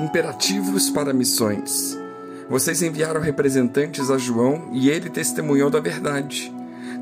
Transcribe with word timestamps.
Imperativos 0.00 0.88
para 0.88 1.12
missões. 1.12 1.98
Vocês 2.48 2.80
enviaram 2.80 3.20
representantes 3.20 4.10
a 4.10 4.16
João 4.16 4.70
e 4.72 4.88
ele 4.88 5.10
testemunhou 5.10 5.68
da 5.68 5.78
verdade. 5.78 6.50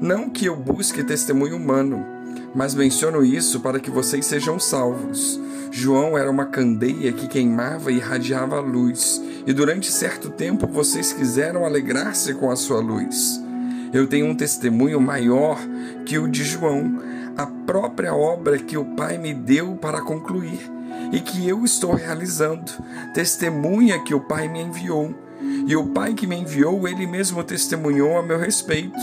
Não 0.00 0.28
que 0.28 0.46
eu 0.46 0.56
busque 0.56 1.04
testemunho 1.04 1.56
humano, 1.56 2.04
mas 2.52 2.74
menciono 2.74 3.24
isso 3.24 3.60
para 3.60 3.78
que 3.78 3.88
vocês 3.88 4.26
sejam 4.26 4.58
salvos. 4.58 5.40
João 5.70 6.18
era 6.18 6.28
uma 6.28 6.46
candeia 6.46 7.12
que 7.12 7.28
queimava 7.28 7.92
e 7.92 7.98
irradiava 7.98 8.56
a 8.56 8.60
luz, 8.60 9.22
e 9.46 9.52
durante 9.52 9.92
certo 9.92 10.28
tempo 10.28 10.66
vocês 10.66 11.12
quiseram 11.12 11.64
alegrar-se 11.64 12.34
com 12.34 12.50
a 12.50 12.56
sua 12.56 12.80
luz. 12.80 13.40
Eu 13.92 14.08
tenho 14.08 14.26
um 14.26 14.34
testemunho 14.34 15.00
maior 15.00 15.56
que 16.04 16.18
o 16.18 16.26
de 16.26 16.42
João, 16.42 17.00
a 17.38 17.46
própria 17.46 18.12
obra 18.12 18.58
que 18.58 18.76
o 18.76 18.84
Pai 18.84 19.16
me 19.16 19.32
deu 19.32 19.76
para 19.76 20.00
concluir 20.00 20.58
e 21.12 21.20
que 21.20 21.48
eu 21.48 21.64
estou 21.64 21.94
realizando, 21.94 22.72
testemunha 23.14 24.02
que 24.02 24.12
o 24.12 24.20
Pai 24.20 24.48
me 24.48 24.60
enviou. 24.60 25.14
E 25.68 25.76
o 25.76 25.86
Pai 25.86 26.14
que 26.14 26.26
me 26.26 26.34
enviou, 26.34 26.88
ele 26.88 27.06
mesmo 27.06 27.44
testemunhou 27.44 28.18
a 28.18 28.22
meu 28.22 28.38
respeito. 28.38 28.98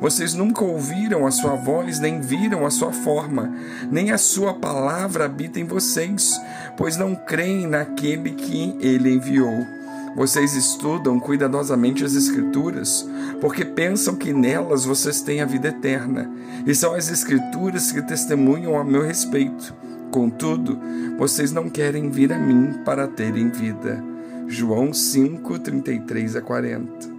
Vocês 0.00 0.32
nunca 0.32 0.64
ouviram 0.64 1.26
a 1.26 1.32
sua 1.32 1.56
voz, 1.56 1.98
nem 1.98 2.20
viram 2.20 2.64
a 2.64 2.70
sua 2.70 2.92
forma, 2.92 3.52
nem 3.90 4.12
a 4.12 4.18
sua 4.18 4.54
palavra 4.54 5.24
habita 5.24 5.58
em 5.58 5.64
vocês, 5.64 6.40
pois 6.76 6.96
não 6.96 7.16
creem 7.16 7.66
naquele 7.66 8.30
que 8.30 8.76
ele 8.80 9.12
enviou. 9.12 9.81
Vocês 10.14 10.54
estudam 10.54 11.18
cuidadosamente 11.18 12.04
as 12.04 12.14
Escrituras, 12.14 13.08
porque 13.40 13.64
pensam 13.64 14.14
que 14.14 14.32
nelas 14.32 14.84
vocês 14.84 15.22
têm 15.22 15.40
a 15.40 15.46
vida 15.46 15.68
eterna, 15.68 16.30
e 16.66 16.74
são 16.74 16.94
as 16.94 17.10
Escrituras 17.10 17.90
que 17.90 18.02
testemunham 18.02 18.78
a 18.78 18.84
meu 18.84 19.02
respeito. 19.02 19.74
Contudo, 20.10 20.78
vocês 21.18 21.52
não 21.52 21.70
querem 21.70 22.10
vir 22.10 22.32
a 22.32 22.38
mim 22.38 22.74
para 22.84 23.08
terem 23.08 23.48
vida. 23.48 24.04
João 24.46 24.92
5, 24.92 25.58
33 25.58 26.36
a 26.36 26.42
40. 26.42 27.10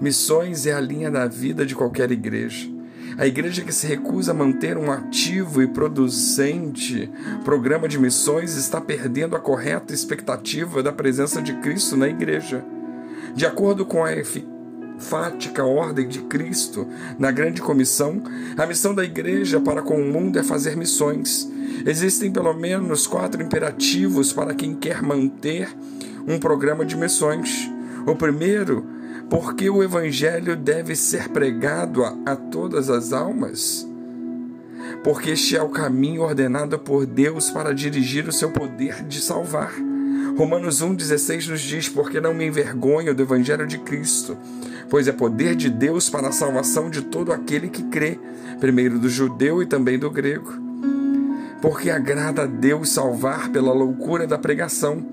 Missões 0.00 0.64
é 0.64 0.72
a 0.72 0.80
linha 0.80 1.10
da 1.10 1.26
vida 1.26 1.66
de 1.66 1.74
qualquer 1.74 2.10
igreja. 2.10 2.79
A 3.18 3.26
igreja 3.26 3.62
que 3.62 3.72
se 3.72 3.86
recusa 3.86 4.32
a 4.32 4.34
manter 4.34 4.76
um 4.76 4.90
ativo 4.90 5.62
e 5.62 5.66
producente 5.66 7.10
programa 7.44 7.88
de 7.88 7.98
missões 7.98 8.56
está 8.56 8.80
perdendo 8.80 9.36
a 9.36 9.40
correta 9.40 9.92
expectativa 9.92 10.82
da 10.82 10.92
presença 10.92 11.42
de 11.42 11.54
Cristo 11.54 11.96
na 11.96 12.08
igreja. 12.08 12.64
De 13.34 13.46
acordo 13.46 13.84
com 13.84 14.04
a 14.04 14.12
enfática 14.96 15.64
ordem 15.64 16.08
de 16.08 16.20
Cristo 16.22 16.86
na 17.18 17.30
grande 17.30 17.60
comissão, 17.62 18.22
a 18.56 18.66
missão 18.66 18.94
da 18.94 19.04
igreja 19.04 19.60
para 19.60 19.82
com 19.82 20.00
o 20.00 20.12
mundo 20.12 20.38
é 20.38 20.42
fazer 20.42 20.76
missões. 20.76 21.50
Existem 21.86 22.30
pelo 22.30 22.52
menos 22.52 23.06
quatro 23.06 23.42
imperativos 23.42 24.32
para 24.32 24.54
quem 24.54 24.74
quer 24.74 25.02
manter 25.02 25.68
um 26.26 26.38
programa 26.38 26.84
de 26.84 26.96
missões. 26.96 27.70
O 28.06 28.14
primeiro 28.14 28.99
porque 29.30 29.70
o 29.70 29.80
Evangelho 29.80 30.56
deve 30.56 30.96
ser 30.96 31.28
pregado 31.28 32.04
a, 32.04 32.16
a 32.26 32.34
todas 32.34 32.90
as 32.90 33.12
almas? 33.12 33.88
Porque 35.04 35.30
este 35.30 35.56
é 35.56 35.62
o 35.62 35.68
caminho 35.68 36.22
ordenado 36.22 36.78
por 36.78 37.06
Deus 37.06 37.48
para 37.48 37.72
dirigir 37.72 38.26
o 38.28 38.32
seu 38.32 38.50
poder 38.50 39.04
de 39.04 39.20
salvar. 39.20 39.72
Romanos 40.36 40.82
1,16 40.82 41.48
nos 41.48 41.60
diz: 41.60 41.88
Porque 41.88 42.20
não 42.20 42.34
me 42.34 42.44
envergonho 42.44 43.14
do 43.14 43.22
Evangelho 43.22 43.66
de 43.66 43.78
Cristo, 43.78 44.36
pois 44.90 45.06
é 45.06 45.12
poder 45.12 45.54
de 45.54 45.70
Deus 45.70 46.10
para 46.10 46.28
a 46.28 46.32
salvação 46.32 46.90
de 46.90 47.02
todo 47.02 47.32
aquele 47.32 47.68
que 47.68 47.84
crê, 47.84 48.18
primeiro 48.58 48.98
do 48.98 49.08
judeu 49.08 49.62
e 49.62 49.66
também 49.66 49.98
do 49.98 50.10
grego. 50.10 50.52
Porque 51.62 51.90
agrada 51.90 52.42
a 52.42 52.46
Deus 52.46 52.90
salvar 52.90 53.50
pela 53.50 53.72
loucura 53.72 54.26
da 54.26 54.38
pregação 54.38 55.06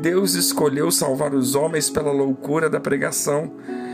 Deus 0.00 0.34
escolheu 0.34 0.90
salvar 0.90 1.34
os 1.34 1.54
homens 1.54 1.90
pela 1.90 2.10
loucura 2.10 2.70
da 2.70 2.80
pregação, 2.80 3.52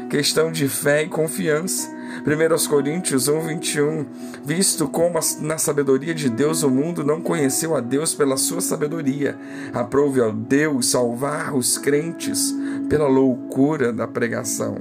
questão 0.09 0.53
de 0.53 0.69
fé 0.69 1.03
e 1.03 1.09
confiança. 1.09 1.91
1 2.25 2.69
Coríntios 2.69 3.27
1, 3.27 3.41
21. 3.41 4.07
Visto 4.45 4.89
como 4.89 5.19
na 5.41 5.59
sabedoria 5.59 6.15
de 6.15 6.31
Deus 6.31 6.63
o 6.63 6.71
mundo 6.71 7.05
não 7.05 7.21
conheceu 7.21 7.75
a 7.75 7.81
Deus 7.81 8.15
pela 8.15 8.37
sua 8.37 8.61
sabedoria, 8.61 9.37
aprove 9.75 10.21
ao 10.21 10.33
Deus 10.33 10.87
salvar 10.87 11.55
os 11.55 11.77
crentes 11.77 12.55
pela 12.89 13.09
loucura 13.09 13.93
da 13.93 14.07
pregação. 14.07 14.79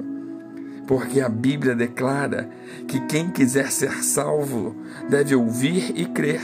Porque 0.88 1.20
a 1.20 1.28
Bíblia 1.28 1.76
declara 1.76 2.48
que 2.88 3.00
quem 3.08 3.32
quiser 3.32 3.72
ser 3.72 4.04
salvo 4.04 4.76
deve 5.10 5.36
ouvir 5.36 5.92
e 5.96 6.06
crer. 6.06 6.42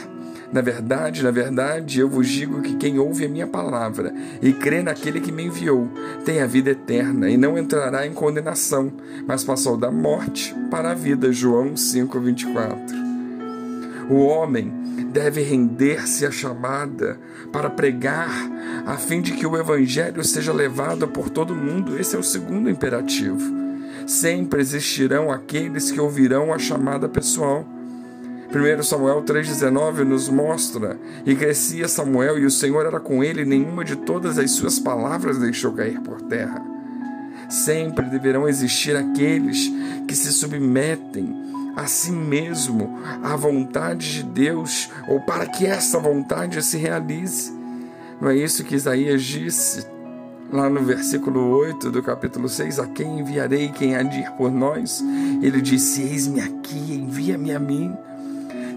Na 0.51 0.59
verdade, 0.59 1.23
na 1.23 1.31
verdade, 1.31 2.01
eu 2.01 2.09
vos 2.09 2.27
digo 2.27 2.61
que 2.61 2.75
quem 2.75 2.99
ouve 2.99 3.25
a 3.25 3.29
minha 3.29 3.47
palavra 3.47 4.13
e 4.41 4.51
crê 4.51 4.83
naquele 4.83 5.21
que 5.21 5.31
me 5.31 5.45
enviou 5.45 5.87
tem 6.25 6.41
a 6.41 6.45
vida 6.45 6.71
eterna 6.71 7.29
e 7.29 7.37
não 7.37 7.57
entrará 7.57 8.05
em 8.05 8.13
condenação, 8.13 8.91
mas 9.25 9.45
passou 9.45 9.77
da 9.77 9.89
morte 9.89 10.53
para 10.69 10.91
a 10.91 10.93
vida. 10.93 11.31
João 11.31 11.77
5:24. 11.77 12.77
O 14.09 14.25
homem 14.25 14.73
deve 15.13 15.41
render-se 15.41 16.25
à 16.25 16.31
chamada 16.31 17.17
para 17.51 17.69
pregar, 17.69 18.29
a 18.85 18.97
fim 18.97 19.21
de 19.21 19.31
que 19.31 19.47
o 19.47 19.57
evangelho 19.57 20.21
seja 20.23 20.51
levado 20.51 21.07
por 21.07 21.29
todo 21.29 21.55
mundo. 21.55 21.97
Esse 21.97 22.17
é 22.17 22.19
o 22.19 22.23
segundo 22.23 22.69
imperativo. 22.69 23.39
Sempre 24.05 24.59
existirão 24.59 25.31
aqueles 25.31 25.91
que 25.91 25.99
ouvirão 26.01 26.53
a 26.53 26.59
chamada 26.59 27.07
pessoal 27.07 27.65
1 28.53 28.83
Samuel 28.83 29.23
3,19 29.23 30.03
nos 30.03 30.27
mostra: 30.27 30.99
E 31.25 31.33
crescia 31.35 31.87
Samuel, 31.87 32.37
e 32.37 32.45
o 32.45 32.51
Senhor 32.51 32.85
era 32.85 32.99
com 32.99 33.23
ele, 33.23 33.43
e 33.43 33.45
nenhuma 33.45 33.85
de 33.85 33.95
todas 33.95 34.37
as 34.37 34.51
suas 34.51 34.77
palavras 34.77 35.37
deixou 35.37 35.71
cair 35.71 36.01
por 36.01 36.21
terra. 36.23 36.61
Sempre 37.49 38.09
deverão 38.09 38.47
existir 38.47 38.95
aqueles 38.95 39.71
que 40.07 40.15
se 40.15 40.31
submetem 40.33 41.33
a 41.75 41.87
si 41.87 42.11
mesmo 42.11 42.99
à 43.23 43.35
vontade 43.37 44.15
de 44.15 44.23
Deus, 44.23 44.89
ou 45.07 45.21
para 45.21 45.45
que 45.47 45.65
essa 45.65 45.97
vontade 45.97 46.61
se 46.61 46.77
realize. 46.77 47.51
Não 48.19 48.29
é 48.29 48.35
isso 48.35 48.65
que 48.65 48.75
Isaías 48.75 49.23
disse 49.23 49.87
lá 50.51 50.69
no 50.69 50.81
versículo 50.81 51.55
8 51.57 51.89
do 51.89 52.03
capítulo 52.03 52.49
6, 52.49 52.79
a 52.79 52.87
quem 52.87 53.21
enviarei, 53.21 53.69
quem 53.69 53.95
há 53.95 54.03
de 54.03 54.19
ir 54.19 54.31
por 54.31 54.51
nós? 54.51 55.01
Ele 55.41 55.61
disse: 55.61 56.01
Eis-me 56.01 56.41
aqui, 56.41 56.93
envia-me 56.93 57.53
a 57.53 57.59
mim. 57.59 57.95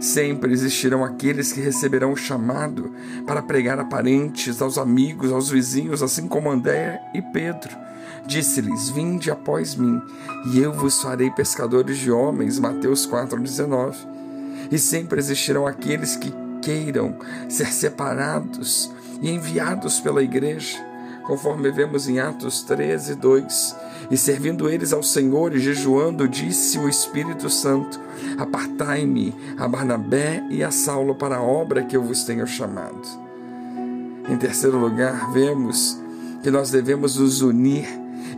Sempre 0.05 0.53
existirão 0.53 1.03
aqueles 1.03 1.51
que 1.51 1.63
receberão 1.63 2.13
o 2.13 2.17
chamado 2.17 2.93
para 3.27 3.41
pregar 3.41 3.81
a 3.81 3.87
parentes, 3.87 4.61
aos 4.61 4.77
amigos, 4.77 5.33
aos 5.33 5.49
vizinhos, 5.49 6.03
assim 6.03 6.29
como 6.29 6.51
André 6.51 7.01
e 7.15 7.23
Pedro. 7.23 7.75
Disse-lhes: 8.27 8.91
Vinde 8.91 9.31
após 9.31 9.75
mim, 9.75 9.99
e 10.53 10.59
eu 10.59 10.75
vos 10.75 11.01
farei 11.01 11.31
pescadores 11.31 11.97
de 11.97 12.11
homens. 12.11 12.59
Mateus 12.59 13.07
4,19. 13.09 13.97
E 14.71 14.79
sempre 14.79 15.19
existirão 15.19 15.67
aqueles 15.67 16.17
que 16.17 16.35
queiram 16.61 17.17
ser 17.49 17.73
separados 17.73 18.93
e 19.23 19.31
enviados 19.31 20.01
pela 20.01 20.23
igreja, 20.23 20.85
conforme 21.27 21.71
vemos 21.71 22.09
em 22.09 22.21
Atos 22.21 22.63
13, 22.63 23.15
2. 23.15 23.77
E 24.11 24.17
servindo 24.17 24.69
eles 24.69 24.93
ao 24.93 25.03
Senhor 25.03 25.55
e 25.55 25.59
jejuando, 25.59 26.29
disse 26.29 26.79
o 26.79 26.89
Espírito 26.89 27.49
Santo: 27.49 28.01
Apartai-me 28.39 29.35
a 29.59 29.67
Barnabé 29.67 30.47
e 30.51 30.63
a 30.63 30.71
Saulo 30.71 31.15
para 31.15 31.37
a 31.37 31.43
obra 31.43 31.85
que 31.85 31.97
eu 31.97 32.03
vos 32.03 32.25
tenho 32.25 32.47
chamado. 32.47 33.25
Em 34.29 34.37
terceiro 34.37 34.79
lugar, 34.79 35.33
vemos 35.33 35.99
que 36.43 36.51
nós 36.51 36.71
devemos 36.71 37.17
nos 37.19 37.41
unir 37.41 37.87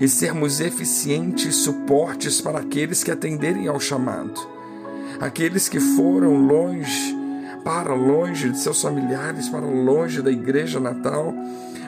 e 0.00 0.08
sermos 0.08 0.60
eficientes 0.60 1.56
suportes 1.56 2.40
para 2.40 2.60
aqueles 2.60 3.02
que 3.02 3.10
atenderem 3.10 3.68
ao 3.68 3.80
chamado. 3.80 4.40
Aqueles 5.20 5.68
que 5.68 5.80
foram 5.80 6.46
longe, 6.46 7.15
para 7.66 7.94
longe 7.94 8.48
de 8.48 8.60
seus 8.60 8.80
familiares, 8.80 9.48
para 9.48 9.66
longe 9.66 10.22
da 10.22 10.30
igreja 10.30 10.78
natal, 10.78 11.34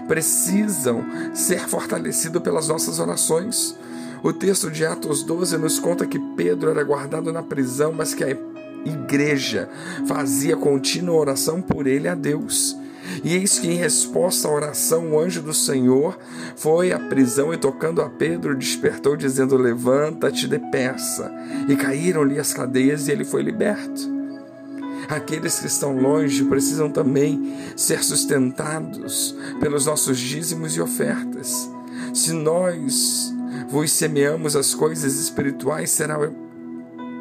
precisam 0.08 1.04
ser 1.32 1.68
fortalecidos 1.68 2.42
pelas 2.42 2.66
nossas 2.66 2.98
orações. 2.98 3.76
O 4.20 4.32
texto 4.32 4.72
de 4.72 4.84
Atos 4.84 5.22
12 5.22 5.56
nos 5.56 5.78
conta 5.78 6.04
que 6.04 6.18
Pedro 6.36 6.68
era 6.68 6.82
guardado 6.82 7.32
na 7.32 7.44
prisão, 7.44 7.92
mas 7.92 8.12
que 8.12 8.24
a 8.24 8.36
igreja 8.84 9.68
fazia 10.08 10.56
contínua 10.56 11.14
oração 11.14 11.62
por 11.62 11.86
ele 11.86 12.08
a 12.08 12.16
Deus. 12.16 12.76
E 13.22 13.36
eis 13.36 13.60
que, 13.60 13.68
em 13.68 13.76
resposta 13.76 14.48
à 14.48 14.50
oração, 14.50 15.12
o 15.12 15.20
anjo 15.20 15.40
do 15.40 15.54
Senhor 15.54 16.18
foi 16.56 16.92
à 16.92 16.98
prisão 16.98 17.54
e, 17.54 17.56
tocando 17.56 18.02
a 18.02 18.10
Pedro, 18.10 18.56
despertou, 18.56 19.16
dizendo: 19.16 19.56
Levanta-te 19.56 20.48
depressa. 20.48 21.32
E 21.68 21.76
caíram-lhe 21.76 22.36
as 22.36 22.52
cadeias 22.52 23.06
e 23.06 23.12
ele 23.12 23.24
foi 23.24 23.42
liberto. 23.42 24.17
Aqueles 25.08 25.58
que 25.58 25.66
estão 25.66 25.98
longe 25.98 26.44
precisam 26.44 26.90
também 26.90 27.56
ser 27.74 28.04
sustentados 28.04 29.34
pelos 29.58 29.86
nossos 29.86 30.18
dízimos 30.18 30.76
e 30.76 30.80
ofertas. 30.80 31.70
Se 32.12 32.32
nós 32.32 33.32
vos 33.70 33.90
semeamos 33.90 34.54
as 34.54 34.74
coisas 34.74 35.16
espirituais, 35.16 35.90
será 35.90 36.18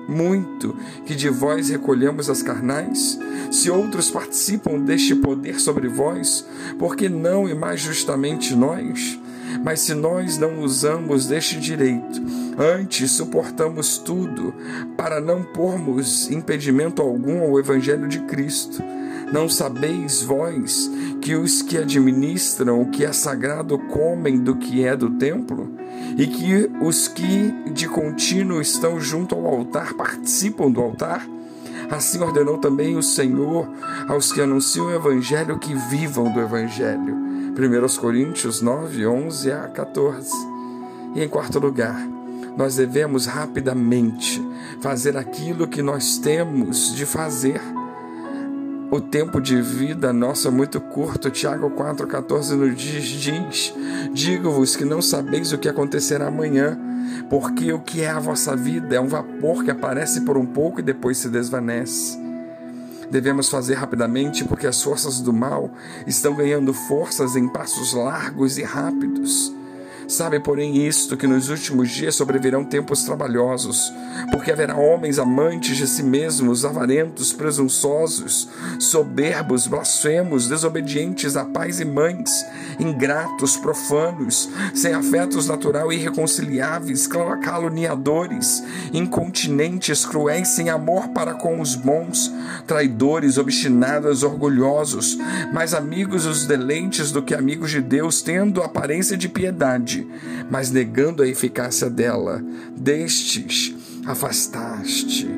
muito 0.07 0.75
que 1.06 1.16
de 1.16 1.30
vós 1.30 1.69
recolhamos 1.69 2.30
as 2.30 2.42
carnais? 2.42 3.18
Se 3.51 3.72
outros 3.72 4.12
participam 4.12 4.80
deste 4.80 5.16
poder 5.16 5.60
sobre 5.60 5.88
vós, 5.88 6.45
por 6.78 6.95
que 6.95 7.07
não 7.07 7.48
e 7.48 7.54
mais 7.54 7.80
justamente 7.80 8.54
nós? 8.54 9.18
Mas 9.63 9.81
se 9.81 9.94
nós 9.94 10.38
não 10.38 10.59
usamos 10.59 11.27
deste 11.27 11.59
direito, 11.59 12.21
antes 12.57 13.11
suportamos 13.11 13.97
tudo 13.97 14.53
para 14.95 15.19
não 15.19 15.44
pormos 15.44 16.29
impedimento 16.29 17.01
algum 17.01 17.41
ao 17.41 17.59
Evangelho 17.59 18.07
de 18.07 18.19
Cristo. 18.21 18.81
Não 19.31 19.49
sabeis 19.49 20.21
vós 20.21 20.89
que 21.21 21.35
os 21.35 21.61
que 21.61 21.77
administram 21.77 22.81
o 22.81 22.89
que 22.89 23.03
é 23.03 23.11
sagrado 23.11 23.77
comem 23.77 24.39
do 24.39 24.55
que 24.55 24.85
é 24.85 24.95
do 24.95 25.09
templo? 25.11 25.69
E 26.17 26.25
que 26.27 26.69
os 26.81 27.07
que 27.07 27.51
de 27.73 27.88
contínuo 27.88 28.61
estão 28.61 29.00
junto 29.00 29.35
ao 29.35 29.45
altar 29.45 29.93
participam 29.95 30.71
do 30.71 30.81
altar? 30.81 31.27
Assim 31.89 32.19
ordenou 32.21 32.57
também 32.57 32.95
o 32.95 33.03
Senhor 33.03 33.69
aos 34.07 34.31
que 34.31 34.41
anunciam 34.41 34.88
o 34.88 34.95
Evangelho 34.95 35.59
que 35.59 35.73
vivam 35.73 36.31
do 36.31 36.39
Evangelho. 36.39 37.26
1 37.57 38.00
Coríntios 38.00 38.62
9, 38.62 39.07
11 39.07 39.51
a 39.51 39.68
14. 39.68 40.30
E 41.15 41.24
em 41.24 41.27
quarto 41.27 41.57
lugar, 41.57 42.00
nós 42.56 42.75
devemos 42.75 43.25
rapidamente 43.25 44.39
fazer 44.80 45.18
aquilo 45.18 45.68
que 45.68 45.81
nós 45.81 46.19
temos 46.19 46.95
de 46.95 47.04
fazer 47.04 47.59
o 48.92 49.01
tempo 49.01 49.42
de 49.42 49.59
vida 49.59 50.13
nosso 50.13 50.48
é 50.48 50.51
muito 50.51 50.80
curto. 50.80 51.31
Tiago 51.31 51.71
4,14 51.71 52.51
nos 52.51 52.77
diz: 52.77 53.04
diz 53.06 53.74
Digo-vos 54.13 54.75
que 54.75 54.86
não 54.86 55.01
sabeis 55.01 55.51
o 55.51 55.57
que 55.57 55.68
acontecerá 55.68 56.27
amanhã, 56.27 56.80
porque 57.27 57.74
o 57.74 57.80
que 57.80 58.03
é 58.03 58.10
a 58.10 58.19
vossa 58.19 58.56
vida 58.56 58.95
é 58.95 59.00
um 59.00 59.07
vapor 59.07 59.63
que 59.63 59.71
aparece 59.71 60.21
por 60.21 60.38
um 60.38 60.45
pouco 60.45 60.80
e 60.80 60.83
depois 60.83 61.18
se 61.18 61.27
desvanece. 61.27 62.26
Devemos 63.09 63.50
fazer 63.50 63.75
rapidamente 63.75 64.44
porque 64.44 64.68
as 64.68 64.81
forças 64.81 65.19
do 65.21 65.31
mal 65.31 65.71
estão 66.06 66.36
ganhando 66.36 66.74
forças 66.74 67.36
em 67.36 67.48
passos 67.48 67.94
largos 67.94 68.57
e 68.57 68.63
rápidos. 68.63 69.56
Sabe, 70.07 70.39
porém, 70.39 70.88
isto 70.88 71.18
que 71.18 71.27
nos 71.27 71.50
últimos 71.50 71.89
dias 71.89 72.15
sobrevirão 72.15 72.63
tempos 72.63 73.04
trabalhosos, 73.04 73.92
porque 74.31 74.54
haverá 74.54 74.77
homens 74.77 75.19
amantes 75.19 75.75
de 75.75 75.86
si 75.86 76.01
mesmos, 76.01 76.63
avarentos, 76.63 77.33
presunçosos, 77.33 78.48
soberbos, 78.80 79.68
blasfemos, 79.68 80.48
desobedientes 80.48 81.36
a 81.36 81.44
pais 81.44 81.81
e 81.81 81.86
mães, 81.86 82.45
ingratos, 82.80 83.57
profanos, 83.57 84.50
sem 84.74 84.94
afetos 84.94 85.45
natural 85.45 85.92
e 85.92 85.98
irreconciliáveis, 85.98 87.06
caluniadores, 87.44 88.63
incontinentes, 88.94 90.06
cruéis, 90.06 90.48
sem 90.48 90.69
amor 90.69 91.10
para 91.10 91.33
com 91.33 91.60
os 91.60 91.75
bons, 91.75 92.31
traidores, 92.65 93.38
obstinados, 93.38 94.24
orgulhosos, 94.24 95.18
mais 95.51 95.74
amigos 95.74 96.24
dos 96.24 96.45
deleites 96.45 97.12
do 97.12 97.21
que 97.21 97.36
amigos 97.36 97.71
de 97.71 97.81
Deus, 97.81 98.21
tendo 98.21 98.63
aparência 98.63 99.18
de 99.18 99.27
piedade 99.27 99.96
mas 100.49 100.71
negando 100.71 101.23
a 101.23 101.27
eficácia 101.27 101.89
dela. 101.89 102.44
Destes 102.75 103.75
afastaste. 104.05 105.29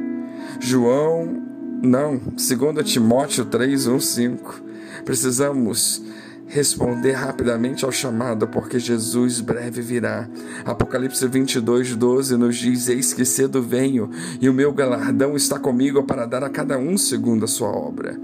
João, 0.60 1.42
não, 1.82 2.18
2 2.18 2.92
Timóteo 2.92 3.46
3, 3.46 3.88
1, 3.88 4.00
5. 4.00 4.62
Precisamos 5.06 6.02
responder 6.50 7.12
rapidamente 7.12 7.86
ao 7.86 7.92
chamado, 7.92 8.48
porque 8.48 8.80
Jesus 8.80 9.40
breve 9.40 9.82
virá. 9.82 10.28
Apocalipse 10.66 11.26
22, 11.28 11.96
12 11.96 12.38
nos 12.38 12.58
diz: 12.58 12.90
Eis 12.90 13.14
que 13.14 13.24
cedo 13.24 13.62
venho, 13.62 14.10
e 14.42 14.50
o 14.50 14.54
meu 14.54 14.74
galardão 14.74 15.36
está 15.36 15.60
comigo 15.60 16.04
para 16.04 16.26
dar 16.26 16.44
a 16.44 16.50
cada 16.50 16.78
um 16.78 16.98
segundo 16.98 17.46
a 17.46 17.48
sua 17.48 17.70
obra. 17.70 18.20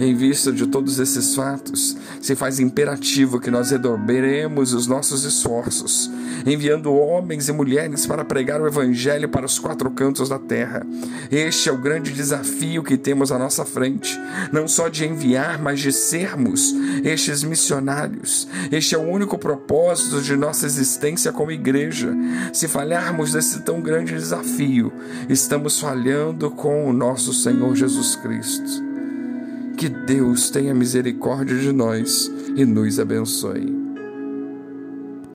Em 0.00 0.14
vista 0.14 0.50
de 0.50 0.66
todos 0.66 0.98
esses 0.98 1.34
fatos, 1.34 1.94
se 2.22 2.34
faz 2.34 2.58
imperativo 2.58 3.38
que 3.38 3.50
nós 3.50 3.70
redobremos 3.70 4.72
os 4.72 4.86
nossos 4.86 5.24
esforços, 5.24 6.10
enviando 6.46 6.94
homens 6.94 7.50
e 7.50 7.52
mulheres 7.52 8.06
para 8.06 8.24
pregar 8.24 8.62
o 8.62 8.66
Evangelho 8.66 9.28
para 9.28 9.44
os 9.44 9.58
quatro 9.58 9.90
cantos 9.90 10.30
da 10.30 10.38
terra. 10.38 10.86
Este 11.30 11.68
é 11.68 11.72
o 11.72 11.76
grande 11.76 12.14
desafio 12.14 12.82
que 12.82 12.96
temos 12.96 13.30
à 13.30 13.38
nossa 13.38 13.62
frente, 13.66 14.18
não 14.50 14.66
só 14.66 14.88
de 14.88 15.04
enviar, 15.04 15.60
mas 15.60 15.80
de 15.80 15.92
sermos 15.92 16.74
estes 17.04 17.44
missionários. 17.44 18.48
Este 18.72 18.94
é 18.94 18.98
o 18.98 19.06
único 19.06 19.36
propósito 19.36 20.22
de 20.22 20.34
nossa 20.34 20.64
existência 20.64 21.30
como 21.30 21.52
igreja. 21.52 22.10
Se 22.54 22.66
falharmos 22.66 23.32
desse 23.32 23.60
tão 23.60 23.82
grande 23.82 24.14
desafio, 24.14 24.90
estamos 25.28 25.78
falhando 25.78 26.50
com 26.50 26.88
o 26.88 26.92
nosso 26.94 27.34
Senhor 27.34 27.76
Jesus 27.76 28.16
Cristo. 28.16 28.89
Que 29.80 29.88
Deus 29.88 30.50
tenha 30.50 30.74
misericórdia 30.74 31.56
de 31.56 31.72
nós 31.72 32.30
e 32.54 32.66
nos 32.66 33.00
abençoe. 33.00 33.79